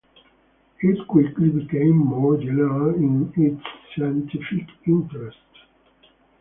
It 0.81 1.07
quickly 1.07 1.49
became 1.49 1.95
more 1.95 2.35
general 2.35 2.95
in 2.95 3.31
its 3.37 3.61
scientific 3.95 4.67
interests. 4.87 5.59